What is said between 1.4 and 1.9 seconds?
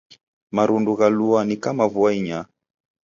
ni kama